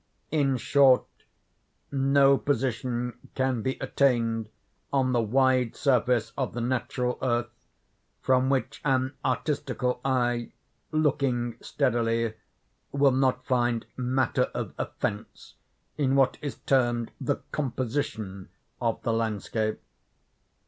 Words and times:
In 0.31 0.57
short, 0.57 1.05
no 1.91 2.35
position 2.35 3.19
can 3.35 3.61
be 3.61 3.77
attained 3.79 4.49
on 4.91 5.11
the 5.11 5.21
wide 5.21 5.75
surface 5.75 6.33
of 6.35 6.53
the 6.53 6.59
natural 6.59 7.19
earth, 7.21 7.51
from 8.19 8.49
which 8.49 8.81
an 8.83 9.13
artistical 9.23 10.01
eye, 10.03 10.53
looking 10.91 11.55
steadily, 11.61 12.33
will 12.91 13.11
not 13.11 13.45
find 13.45 13.85
matter 13.95 14.49
of 14.55 14.73
offence 14.79 15.53
in 15.99 16.15
what 16.15 16.39
is 16.41 16.55
termed 16.55 17.11
the 17.21 17.35
"composition" 17.51 18.49
of 18.81 19.03
the 19.03 19.13
landscape. 19.13 19.79